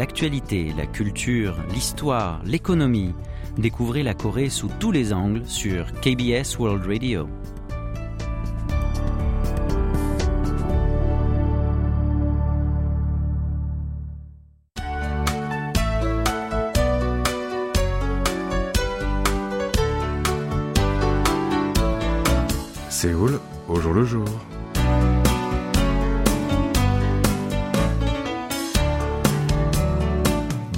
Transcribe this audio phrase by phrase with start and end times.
[0.00, 3.12] l'actualité, la culture, l'histoire, l'économie.
[3.58, 7.28] Découvrez la Corée sous tous les angles sur KBS World Radio.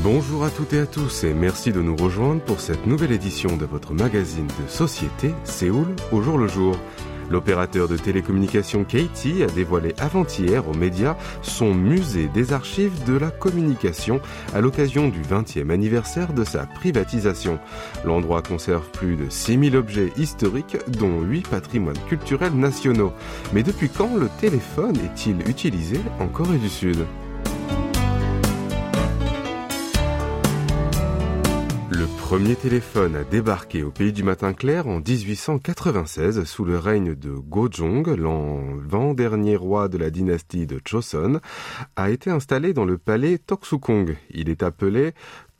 [0.02, 3.56] Bonjour à toutes et à tous et merci de nous rejoindre pour cette nouvelle édition
[3.56, 6.76] de votre magazine de société Séoul au jour le jour.
[7.30, 13.30] L'opérateur de télécommunications KT a dévoilé avant-hier aux médias son musée des archives de la
[13.30, 14.20] communication
[14.52, 17.60] à l'occasion du 20e anniversaire de sa privatisation.
[18.04, 23.12] L'endroit conserve plus de 6000 objets historiques dont 8 patrimoines culturels nationaux.
[23.52, 27.06] Mais depuis quand le téléphone est-il utilisé en Corée du Sud?
[32.02, 37.14] Le premier téléphone a débarqué au pays du matin clair en 1896 sous le règne
[37.14, 41.38] de Gojong, l'avant-dernier roi de la dynastie de Joseon,
[41.94, 44.16] a été installé dans le palais Toksukong.
[44.30, 45.12] Il est appelé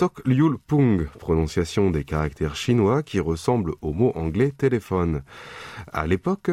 [0.03, 5.23] Tok Liul Pung, prononciation des caractères chinois qui ressemblent au mot anglais téléphone.
[5.93, 6.51] À l'époque,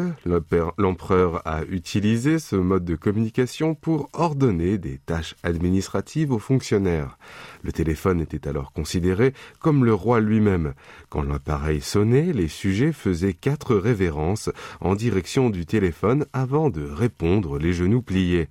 [0.77, 7.17] l'empereur a utilisé ce mode de communication pour ordonner des tâches administratives aux fonctionnaires.
[7.63, 10.75] Le téléphone était alors considéré comme le roi lui-même.
[11.09, 17.57] Quand l'appareil sonnait, les sujets faisaient quatre révérences en direction du téléphone avant de répondre
[17.57, 18.47] les genoux pliés.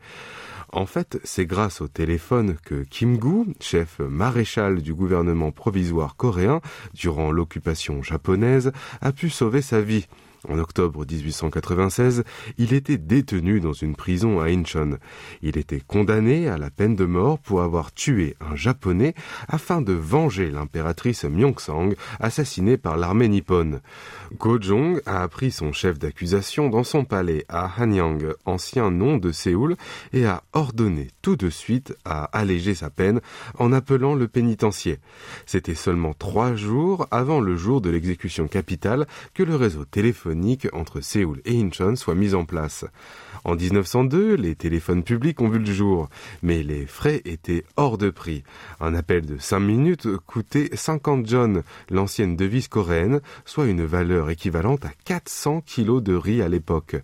[0.73, 6.61] En fait, c'est grâce au téléphone que Kim Gu, chef maréchal du gouvernement provisoire coréen
[6.93, 10.07] durant l'occupation japonaise, a pu sauver sa vie.
[10.49, 12.25] En octobre 1896,
[12.57, 14.97] il était détenu dans une prison à Incheon.
[15.43, 19.15] Il était condamné à la peine de mort pour avoir tué un japonais
[19.47, 23.81] afin de venger l'impératrice Myeongsang assassinée par l'armée nippone.
[24.39, 29.77] Gojong a appris son chef d'accusation dans son palais à Hanyang, ancien nom de Séoul,
[30.15, 33.21] et a ordonné tout de suite à alléger sa peine
[33.59, 34.99] en appelant le pénitencier.
[35.45, 40.38] C'était seulement trois jours avant le jour de l'exécution capitale que le réseau téléphonique
[40.72, 42.84] entre Séoul et Incheon soit mise en place.
[43.44, 46.09] En 1902, les téléphones publics ont vu le jour,
[46.43, 48.43] mais les frais étaient hors de prix.
[48.81, 54.84] Un appel de 5 minutes coûtait 50 john, l'ancienne devise coréenne, soit une valeur équivalente
[54.84, 56.97] à 400 kilos de riz à l'époque.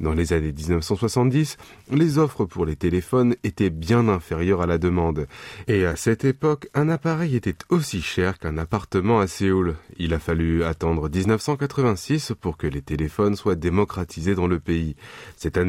[0.00, 1.56] Dans les années 1970,
[1.90, 5.26] les offres pour les téléphones étaient bien inférieures à la demande.
[5.68, 9.76] Et à cette époque, un appareil était aussi cher qu'un appartement à Séoul.
[9.98, 14.96] Il a fallu attendre 1986 pour que les téléphones soient démocratisés dans le pays.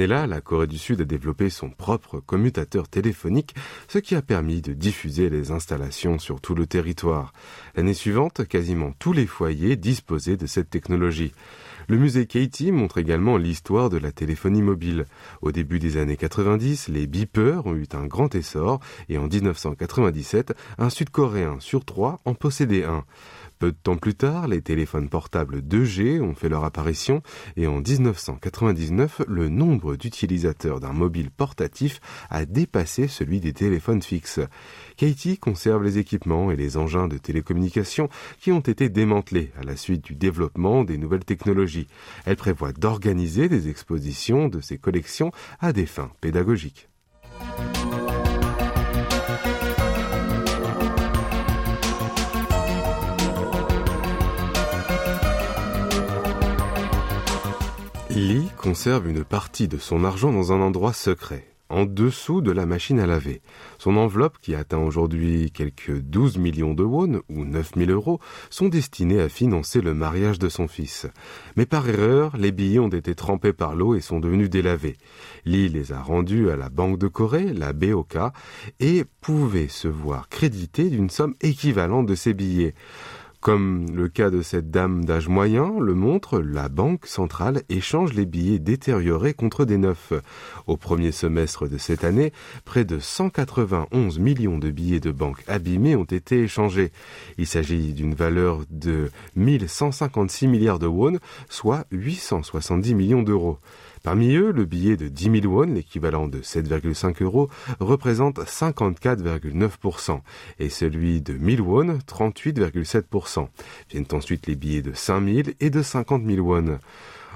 [0.07, 3.55] Année-là, la Corée du Sud a développé son propre commutateur téléphonique,
[3.87, 7.33] ce qui a permis de diffuser les installations sur tout le territoire.
[7.75, 11.33] L'année suivante, quasiment tous les foyers disposaient de cette technologie.
[11.89, 15.05] Le musée Katie montre également l'histoire de la téléphonie mobile.
[15.41, 20.53] Au début des années 90, les beepers ont eu un grand essor et en 1997,
[20.77, 23.05] un Sud-Coréen sur trois en possédait un.
[23.59, 27.23] Peu de temps plus tard, les téléphones portables 2G ont fait leur apparition
[27.55, 34.41] et en 1999, le nombre d'utilisateurs d'un mobile portatif a dépassé celui des téléphones fixes.
[34.95, 38.09] Katie conserve les équipements et les engins de télécommunication
[38.39, 41.87] qui ont été démantelés à la suite du développement des nouvelles technologies.
[42.25, 46.89] Elle prévoit d'organiser des expositions de ses collections à des fins pédagogiques.
[58.17, 62.65] Lee conserve une partie de son argent dans un endroit secret, en dessous de la
[62.65, 63.43] machine à laver.
[63.77, 68.19] Son enveloppe, qui atteint aujourd'hui quelques 12 millions de won, ou 9000 euros,
[68.49, 71.05] sont destinées à financer le mariage de son fils.
[71.57, 74.97] Mais par erreur, les billets ont été trempés par l'eau et sont devenus délavés.
[75.45, 78.17] Lee les a rendus à la Banque de Corée, la BOK,
[78.79, 82.73] et pouvait se voir crédité d'une somme équivalente de ces billets.
[83.47, 88.25] Comme le cas de cette dame d'âge moyen le montre, la Banque centrale échange les
[88.25, 90.11] billets détériorés contre des neufs.
[90.65, 92.33] Au premier semestre de cette année,
[92.65, 96.91] près de 191 millions de billets de banque abîmés ont été échangés.
[97.37, 101.17] Il s'agit d'une valeur de 1156 milliards de won,
[101.47, 103.59] soit 870 millions d'euros.
[104.07, 107.49] Parmi eux, le billet de 10 000 won, l'équivalent de 7,5 euros,
[107.81, 110.21] représente 54,9%
[110.59, 113.49] et celui de 1000 won, 38,7%.
[113.89, 116.79] Viennent ensuite les billets de 5 000 et de 50 000 won.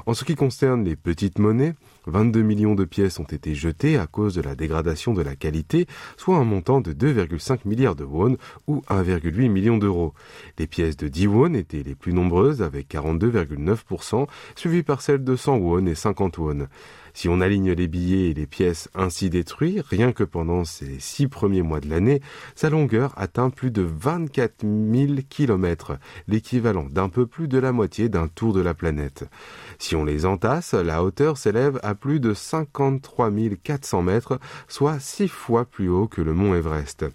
[0.05, 1.73] En ce qui concerne les petites monnaies,
[2.07, 5.87] 22 millions de pièces ont été jetées à cause de la dégradation de la qualité,
[6.17, 8.37] soit un montant de 2,5 milliards de won
[8.67, 10.13] ou 1,8 million d'euros.
[10.57, 15.35] Les pièces de 10 won étaient les plus nombreuses avec 42,9%, suivies par celles de
[15.35, 16.67] 100 won et 50 won.
[17.13, 21.27] Si on aligne les billets et les pièces ainsi détruits, rien que pendant ces six
[21.27, 22.21] premiers mois de l'année,
[22.55, 25.97] sa longueur atteint plus de 24 000 kilomètres,
[26.27, 29.25] l'équivalent d'un peu plus de la moitié d'un tour de la planète.
[29.79, 33.31] Si on les entasse, la hauteur s'élève à plus de 53
[33.63, 37.05] 400 mètres, soit six fois plus haut que le mont Everest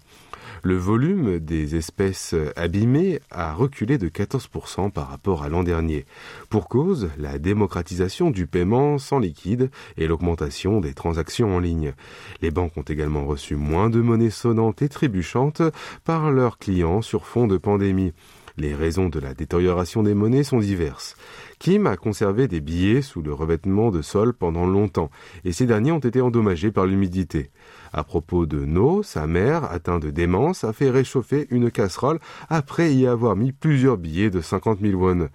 [0.63, 6.05] le volume des espèces abîmées a reculé de 14% par rapport à l'an dernier.
[6.49, 11.93] Pour cause, la démocratisation du paiement sans liquide et l'augmentation des transactions en ligne.
[12.41, 15.61] Les banques ont également reçu moins de monnaies sonnantes et trébuchantes
[16.03, 18.13] par leurs clients sur fond de pandémie.
[18.59, 21.15] Les raisons de la détérioration des monnaies sont diverses.
[21.59, 25.11] Kim a conservé des billets sous le revêtement de sol pendant longtemps,
[25.45, 27.51] et ces derniers ont été endommagés par l'humidité.
[27.93, 32.19] À propos de No, sa mère, atteinte de démence, a fait réchauffer une casserole
[32.49, 35.29] après y avoir mis plusieurs billets de 50 000 won.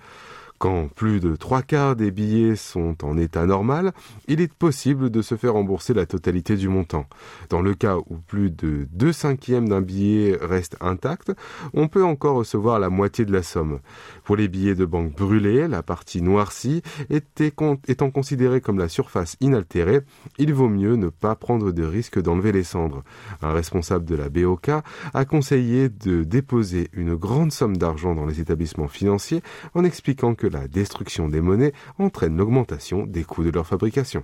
[0.63, 3.91] Quand plus de trois quarts des billets sont en état normal,
[4.29, 7.07] il est possible de se faire rembourser la totalité du montant.
[7.49, 11.33] Dans le cas où plus de deux cinquièmes d'un billet reste intact,
[11.75, 13.81] on peut encore recevoir la moitié de la somme.
[14.23, 20.03] Pour les billets de banque brûlés, la partie noircie étant considérée comme la surface inaltérée,
[20.39, 23.03] il vaut mieux ne pas prendre de risque d'enlever les cendres.
[23.43, 24.71] Un responsable de la BOK
[25.13, 29.43] a conseillé de déposer une grande somme d'argent dans les établissements financiers
[29.75, 34.23] en expliquant que la destruction des monnaies entraîne l'augmentation des coûts de leur fabrication.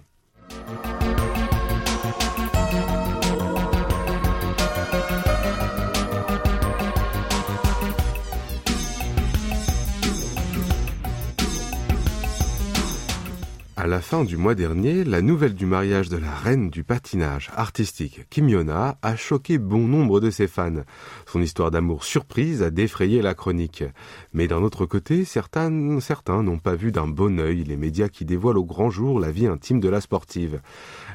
[13.80, 17.48] À la fin du mois dernier, la nouvelle du mariage de la reine du patinage
[17.54, 20.82] artistique Kim Yona a choqué bon nombre de ses fans.
[21.26, 23.84] Son histoire d'amour surprise a défrayé la chronique.
[24.38, 28.58] Mais d'un autre côté, certains, n'ont pas vu d'un bon œil les médias qui dévoilent
[28.58, 30.60] au grand jour la vie intime de la sportive.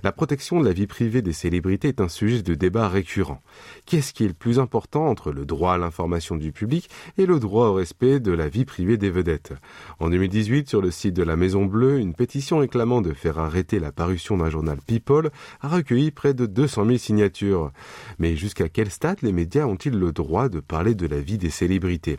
[0.04, 3.42] La protection de la vie privée des célébrités est un sujet de débat récurrent.
[3.86, 7.40] Qu'est-ce qui est le plus important entre le droit à l'information du public et le
[7.40, 9.54] droit au respect de la vie privée des vedettes?
[10.02, 13.80] En 2018, sur le site de la Maison Bleue, une pétition réclamant de faire arrêter
[13.80, 15.30] la parution d'un journal People
[15.62, 17.72] a recueilli près de 200 000 signatures.
[18.20, 21.50] Mais jusqu'à quel stade les médias ont-ils le droit de parler de la vie des
[21.50, 22.18] célébrités?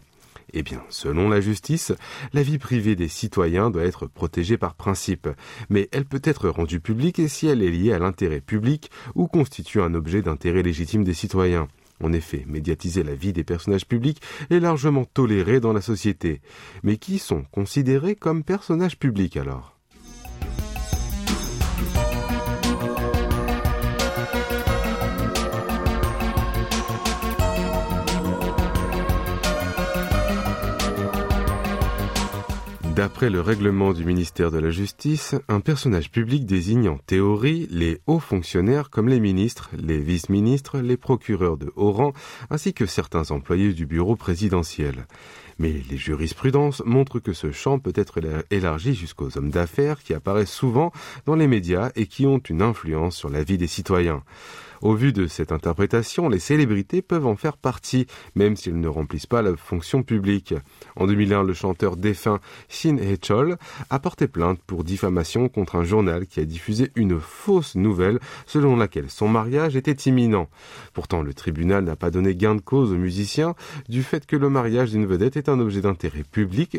[0.53, 1.93] Eh bien, selon la justice,
[2.33, 5.29] la vie privée des citoyens doit être protégée par principe,
[5.71, 9.81] mais elle peut être rendue publique si elle est liée à l'intérêt public ou constitue
[9.81, 11.69] un objet d'intérêt légitime des citoyens.
[12.03, 14.21] En effet, médiatiser la vie des personnages publics
[14.51, 16.41] est largement toléré dans la société.
[16.83, 19.74] Mais qui sont considérés comme personnages publics alors?
[32.95, 38.01] D'après le règlement du ministère de la Justice, un personnage public désigne en théorie les
[38.07, 42.13] hauts fonctionnaires comme les ministres, les vice-ministres, les procureurs de haut rang,
[42.51, 45.07] ainsi que certains employés du bureau présidentiel.
[45.59, 48.21] Mais les jurisprudences montrent que ce champ peut être
[48.53, 50.93] élargi jusqu'aux hommes d'affaires qui apparaissent souvent
[51.27, 54.23] dans les médias et qui ont une influence sur la vie des citoyens.
[54.85, 59.25] Au vu de cette interprétation, les célébrités peuvent en faire partie, même s'ils ne remplissent
[59.25, 60.53] pas la fonction publique.
[60.95, 62.39] En 2001, le chanteur défunt
[62.69, 63.57] Shin Hye-chol
[63.89, 68.77] a porté plainte pour diffamation contre un journal qui a diffusé une fausse nouvelle selon
[68.77, 70.51] laquelle son mariage était imminent.
[70.93, 73.55] Pourtant, le tribunal n'a pas donné gain de cause aux musiciens
[73.89, 76.79] du fait que le mariage d'une vedette est un objet d'intérêt public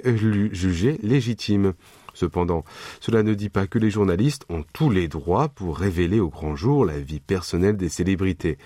[0.54, 1.74] jugé légitime.
[2.16, 2.64] Cependant,
[3.00, 6.56] cela ne dit pas que les journalistes ont tous les droits pour révéler au grand
[6.56, 8.58] jour la vie personnelle des célébrités.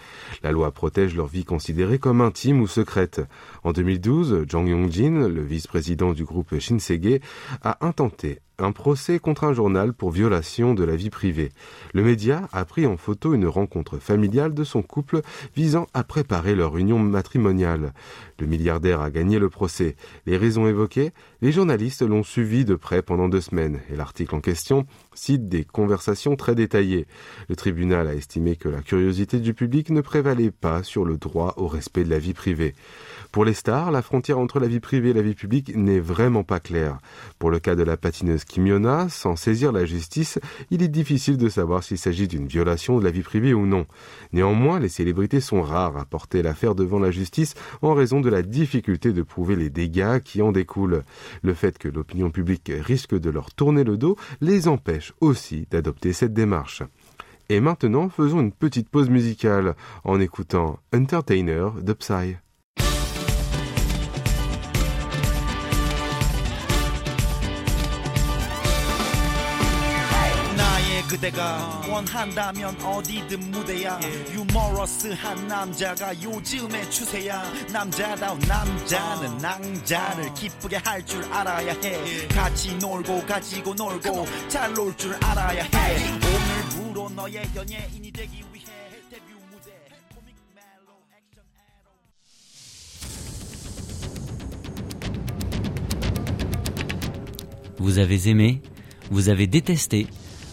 [0.43, 3.21] La loi protège leur vie considérée comme intime ou secrète.
[3.63, 7.19] En 2012, Jang Yong-jin, le vice-président du groupe Shinsegae,
[7.63, 11.51] a intenté un procès contre un journal pour violation de la vie privée.
[11.93, 15.21] Le média a pris en photo une rencontre familiale de son couple
[15.55, 17.93] visant à préparer leur union matrimoniale.
[18.39, 19.95] Le milliardaire a gagné le procès.
[20.25, 21.11] Les raisons évoquées,
[21.41, 25.65] les journalistes l'ont suivi de près pendant deux semaines et l'article en question cite des
[25.65, 27.07] conversations très détaillées.
[27.49, 31.53] Le tribunal a estimé que la curiosité du public ne prévalait pas sur le droit
[31.57, 32.73] au respect de la vie privée.
[33.31, 36.43] Pour les stars, la frontière entre la vie privée et la vie publique n'est vraiment
[36.43, 36.97] pas claire.
[37.37, 40.39] Pour le cas de la patineuse Kimiona, sans saisir la justice,
[40.71, 43.85] il est difficile de savoir s'il s'agit d'une violation de la vie privée ou non.
[44.33, 48.41] Néanmoins, les célébrités sont rares à porter l'affaire devant la justice en raison de la
[48.41, 51.03] difficulté de prouver les dégâts qui en découlent.
[51.43, 56.13] Le fait que l'opinion publique risque de leur tourner le dos les empêche aussi d'adopter
[56.13, 56.81] cette démarche.
[57.49, 62.37] Et maintenant, faisons une petite pause musicale en écoutant Entertainer de Psy.
[71.09, 73.99] 그대가 원한다면 어디든 무대야.
[74.31, 77.43] 유머러스한 남자가 요즘의 추세야.
[77.73, 82.27] 남자다운 남자는 낭자를 기쁘게 할 줄 알아야 해.
[82.27, 86.11] 같이 놀고 가지고 놀고 잘 놀 줄 알아야 해.
[86.77, 88.65] 오늘부로 너의 연예인이 되기 위해
[89.09, 89.71] 데뷔 무대.
[90.13, 91.89] 코믹 멜로 액션 에로
[97.79, 98.61] Vous avez aimé,
[99.09, 100.07] vous avez détesté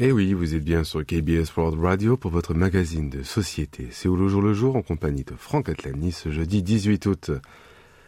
[0.00, 3.86] Eh oui, vous êtes bien sur KBS World Radio pour votre magazine de société.
[3.90, 7.30] C'est où le jour le jour en compagnie de Franck Atlani ce jeudi 18 août.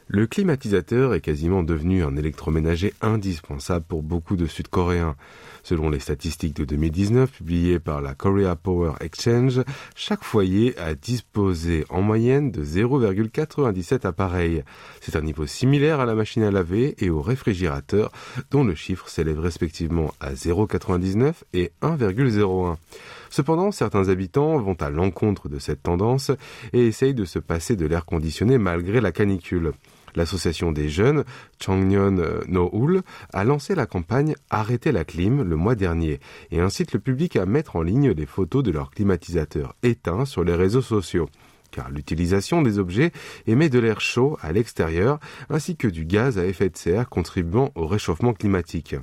[0.09, 5.17] Le climatisateur est quasiment devenu un électroménager indispensable pour beaucoup de Sud-Coréens.
[5.65, 9.63] Selon les statistiques de 2019 publiées par la Korea Power Exchange,
[9.97, 14.63] chaque foyer a disposé en moyenne de 0,97 appareils.
[15.01, 18.13] C'est un niveau similaire à la machine à laver et au réfrigérateur
[18.53, 22.77] dont le chiffre s'élève respectivement à 0,99 et 1,01.
[23.29, 26.31] Cependant, certains habitants vont à l'encontre de cette tendance
[26.73, 29.73] et essayent de se passer de l'air conditionné malgré la canicule.
[30.17, 31.25] L'association des jeunes,
[31.63, 36.21] Changnyeon Noul, a lancé la campagne Arrêtez la clim le mois dernier
[36.51, 40.43] et incite le public à mettre en ligne des photos de leurs climatisateurs éteints sur
[40.43, 41.29] les réseaux sociaux
[41.71, 43.13] car l'utilisation des objets
[43.47, 45.19] émet de l'air chaud à l'extérieur
[45.51, 48.97] ainsi que du gaz à effet de serre contribuant au réchauffement climatique.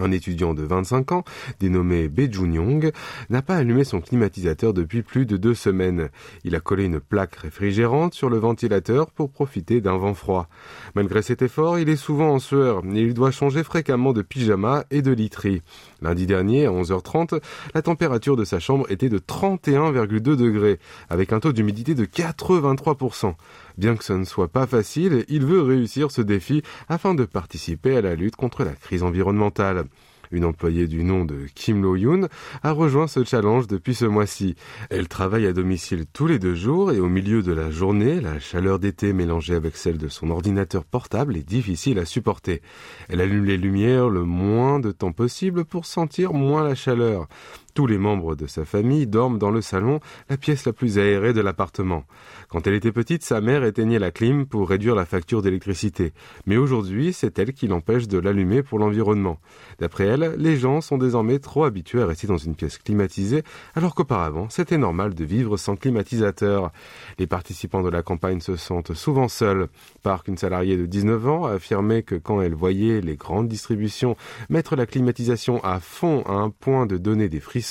[0.00, 1.24] Un étudiant de 25 ans,
[1.60, 2.92] dénommé Bae Jun-yong,
[3.30, 6.08] n'a pas allumé son climatisateur depuis plus de deux semaines.
[6.44, 10.48] Il a collé une plaque réfrigérante sur le ventilateur pour profiter d'un vent froid.
[10.94, 14.84] Malgré cet effort, il est souvent en sueur et il doit changer fréquemment de pyjama
[14.90, 15.62] et de literie.
[16.02, 17.40] Lundi dernier, à 11h30,
[17.74, 23.34] la température de sa chambre était de 31,2 degrés, avec un taux d'humidité de 83%.
[23.76, 27.96] Bien que ce ne soit pas facile, il veut réussir ce défi afin de participer
[27.96, 29.84] à la lutte contre la crise environnementale.
[30.30, 32.28] Une employée du nom de Kim Lo-yoon
[32.62, 34.56] a rejoint ce challenge depuis ce mois-ci.
[34.90, 38.40] Elle travaille à domicile tous les deux jours et au milieu de la journée, la
[38.40, 42.62] chaleur d'été mélangée avec celle de son ordinateur portable est difficile à supporter.
[43.08, 47.28] Elle allume les lumières le moins de temps possible pour sentir moins la chaleur.
[47.74, 49.98] Tous les membres de sa famille dorment dans le salon,
[50.30, 52.04] la pièce la plus aérée de l'appartement.
[52.48, 56.12] Quand elle était petite, sa mère éteignait la clim pour réduire la facture d'électricité.
[56.46, 59.40] Mais aujourd'hui, c'est elle qui l'empêche de l'allumer pour l'environnement.
[59.80, 63.42] D'après elle, les gens sont désormais trop habitués à rester dans une pièce climatisée,
[63.74, 66.70] alors qu'auparavant, c'était normal de vivre sans climatisateur.
[67.18, 69.66] Les participants de la campagne se sentent souvent seuls.
[70.04, 74.14] Park, une salariée de 19 ans, a affirmé que quand elle voyait les grandes distributions
[74.48, 77.63] mettre la climatisation à fond à un point de donner des frissons,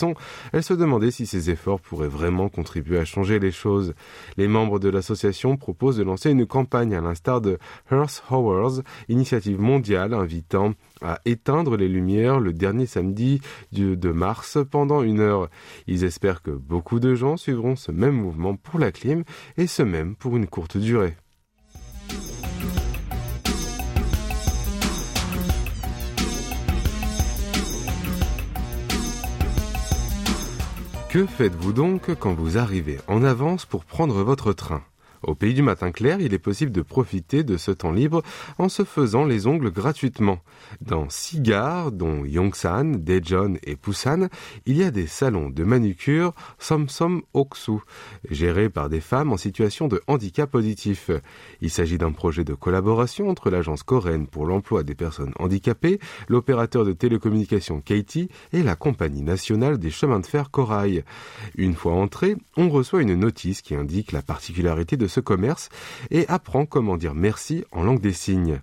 [0.52, 3.94] elle se demandait si ces efforts pourraient vraiment contribuer à changer les choses.
[4.38, 7.58] Les membres de l'association proposent de lancer une campagne à l'instar de
[7.92, 15.04] Earth Hours, initiative mondiale invitant à éteindre les lumières le dernier samedi de mars pendant
[15.04, 15.50] une heure.
[15.88, 19.24] Ils espèrent que beaucoup de gens suivront ce même mouvement pour la clim
[19.58, 21.16] et ce même pour une courte durée.
[31.14, 34.82] Que faites-vous donc quand vous arrivez en avance pour prendre votre train?
[35.24, 38.22] Au pays du matin clair, il est possible de profiter de ce temps libre
[38.58, 40.40] en se faisant les ongles gratuitement.
[40.82, 44.28] Dans six gares, dont Yongsan, Daejeon et Busan,
[44.66, 47.80] il y a des salons de manucure Somsom Oksu,
[48.30, 51.10] gérés par des femmes en situation de handicap positif.
[51.62, 56.86] Il s'agit d'un projet de collaboration entre l'agence coréenne pour l'emploi des personnes handicapées, l'opérateur
[56.86, 61.04] de télécommunications Katie et la compagnie nationale des chemins de fer Corail.
[61.56, 65.70] Une fois entré, on reçoit une notice qui indique la particularité de ce commerce
[66.12, 68.60] et apprend comment dire merci en langue des signes.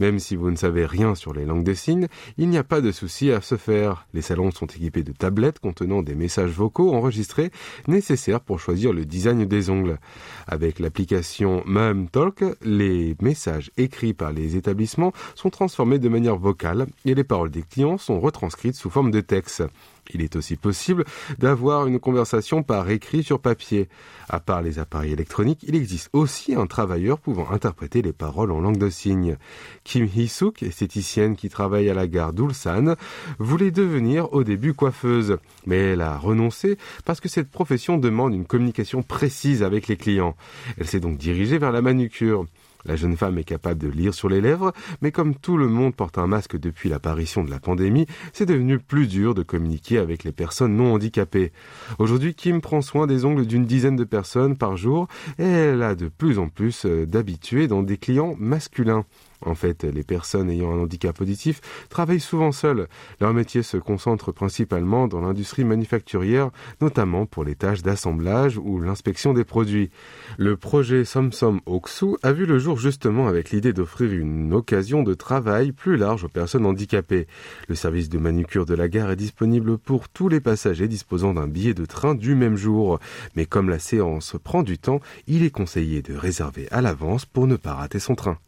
[0.00, 2.80] Même si vous ne savez rien sur les langues des signes, il n'y a pas
[2.80, 4.06] de souci à se faire.
[4.14, 7.50] Les salons sont équipés de tablettes contenant des messages vocaux enregistrés
[7.86, 9.98] nécessaires pour choisir le design des ongles.
[10.46, 16.86] Avec l'application Mum Talk, les messages écrits par les établissements sont transformés de manière vocale
[17.04, 19.62] et les paroles des clients sont retranscrites sous forme de texte.
[20.14, 21.04] Il est aussi possible
[21.38, 23.88] d'avoir une conversation par écrit sur papier.
[24.28, 28.60] À part les appareils électroniques, il existe aussi un travailleur pouvant interpréter les paroles en
[28.60, 29.36] langue de signes.
[29.84, 32.94] Kim Hee-suk, esthéticienne qui travaille à la gare d'Ulsan,
[33.38, 38.46] voulait devenir au début coiffeuse, mais elle a renoncé parce que cette profession demande une
[38.46, 40.36] communication précise avec les clients.
[40.78, 42.46] Elle s'est donc dirigée vers la manucure.
[42.84, 44.72] La jeune femme est capable de lire sur les lèvres,
[45.02, 48.78] mais comme tout le monde porte un masque depuis l'apparition de la pandémie, c'est devenu
[48.78, 51.52] plus dur de communiquer avec les personnes non handicapées.
[51.98, 55.08] Aujourd'hui, Kim prend soin des ongles d'une dizaine de personnes par jour
[55.38, 59.04] et elle a de plus en plus euh, d'habitués dans des clients masculins.
[59.42, 62.88] En fait, les personnes ayant un handicap auditif travaillent souvent seules.
[63.20, 69.32] Leur métier se concentre principalement dans l'industrie manufacturière, notamment pour les tâches d'assemblage ou l'inspection
[69.32, 69.90] des produits.
[70.36, 75.14] Le projet Somsom Oksu a vu le jour justement avec l'idée d'offrir une occasion de
[75.14, 77.26] travail plus large aux personnes handicapées.
[77.68, 81.48] Le service de manucure de la gare est disponible pour tous les passagers disposant d'un
[81.48, 82.98] billet de train du même jour.
[83.36, 87.46] Mais comme la séance prend du temps, il est conseillé de réserver à l'avance pour
[87.46, 88.38] ne pas rater son train.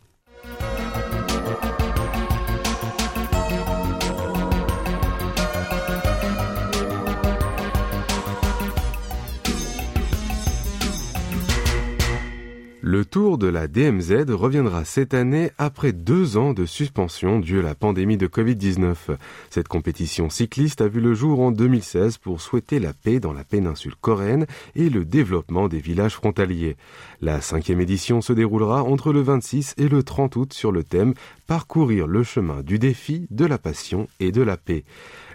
[12.93, 17.63] Le tour de la DMZ reviendra cette année après deux ans de suspension due à
[17.63, 19.17] la pandémie de Covid-19.
[19.49, 23.45] Cette compétition cycliste a vu le jour en 2016 pour souhaiter la paix dans la
[23.45, 24.45] péninsule coréenne
[24.77, 26.77] et le développement des villages frontaliers.
[27.23, 31.15] La cinquième édition se déroulera entre le 26 et le 30 août sur le thème
[31.47, 34.85] Parcourir le chemin du défi, de la passion et de la paix.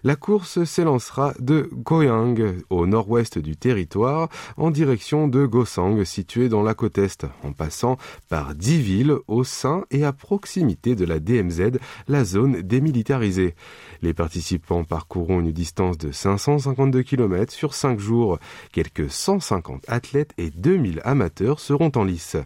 [0.03, 2.37] La course s'élancera de Goyang,
[2.69, 7.97] au nord-ouest du territoire, en direction de Gosang, situé dans la côte est, en passant
[8.29, 13.55] par dix villes au sein et à proximité de la DMZ, la zone démilitarisée.
[14.01, 18.37] Les participants parcourront une distance de 552 km sur 5 jours.
[18.71, 22.37] Quelques 150 athlètes et 2000 amateurs seront en lice.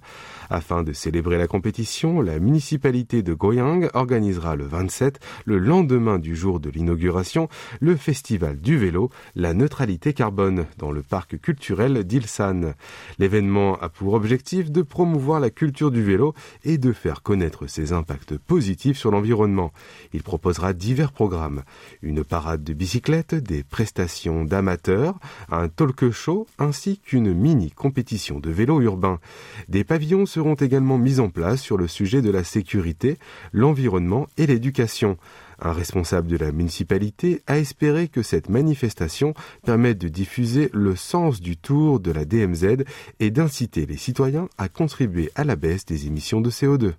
[0.50, 6.36] Afin de célébrer la compétition, la municipalité de Goyang organisera le 27, le lendemain du
[6.36, 7.41] jour de l'inauguration,
[7.80, 12.74] le festival du vélo, la neutralité carbone, dans le parc culturel d'Ilsan.
[13.20, 17.94] L'événement a pour objectif de promouvoir la culture du vélo et de faire connaître ses
[17.94, 19.72] impacts positifs sur l'environnement.
[20.14, 21.64] Il proposera divers programmes.
[22.02, 28.50] Une parade de bicyclettes, des prestations d'amateurs, un talk show ainsi qu'une mini compétition de
[28.50, 29.20] vélo urbain.
[29.68, 33.18] Des pavillons seront également mis en place sur le sujet de la sécurité,
[33.54, 35.18] l'environnement et l'éducation.
[35.64, 41.40] Un responsable de la municipalité a espéré que cette manifestation permette de diffuser le sens
[41.40, 42.84] du tour de la DMZ
[43.20, 46.94] et d'inciter les citoyens à contribuer à la baisse des émissions de CO2.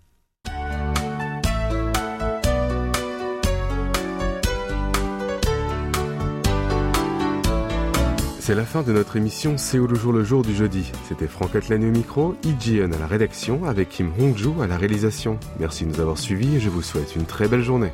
[8.38, 10.90] C'est la fin de notre émission où le jour le jour du jeudi.
[11.08, 15.38] C'était Franck Atlani au micro, Ijian à la rédaction avec Kim Hongju à la réalisation.
[15.58, 17.92] Merci de nous avoir suivis et je vous souhaite une très belle journée.